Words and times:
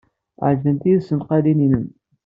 Ɛejbent-iyi 0.47 0.97
tesmaqqalin-nnem. 1.01 1.85